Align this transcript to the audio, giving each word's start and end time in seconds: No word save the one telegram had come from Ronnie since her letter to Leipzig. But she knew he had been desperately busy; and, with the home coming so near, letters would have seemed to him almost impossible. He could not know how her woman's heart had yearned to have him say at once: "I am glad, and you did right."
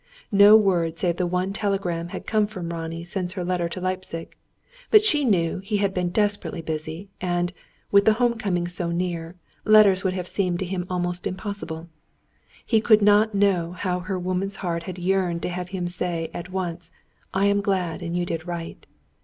No 0.31 0.57
word 0.57 0.97
save 0.97 1.17
the 1.17 1.27
one 1.27 1.53
telegram 1.53 2.07
had 2.07 2.25
come 2.25 2.47
from 2.47 2.69
Ronnie 2.69 3.03
since 3.03 3.33
her 3.33 3.45
letter 3.45 3.69
to 3.69 3.79
Leipzig. 3.79 4.35
But 4.89 5.03
she 5.03 5.23
knew 5.23 5.59
he 5.59 5.77
had 5.77 5.93
been 5.93 6.09
desperately 6.09 6.63
busy; 6.63 7.09
and, 7.21 7.53
with 7.91 8.05
the 8.05 8.13
home 8.13 8.39
coming 8.39 8.67
so 8.67 8.89
near, 8.89 9.35
letters 9.63 10.03
would 10.03 10.15
have 10.15 10.27
seemed 10.27 10.57
to 10.57 10.65
him 10.65 10.87
almost 10.89 11.27
impossible. 11.27 11.87
He 12.65 12.81
could 12.81 13.03
not 13.03 13.35
know 13.35 13.73
how 13.73 13.99
her 13.99 14.17
woman's 14.17 14.55
heart 14.65 14.81
had 14.89 14.97
yearned 14.97 15.43
to 15.43 15.49
have 15.49 15.69
him 15.69 15.87
say 15.87 16.31
at 16.33 16.49
once: 16.51 16.91
"I 17.31 17.45
am 17.45 17.61
glad, 17.61 18.01
and 18.01 18.17
you 18.17 18.25
did 18.25 18.47
right." 18.47 18.83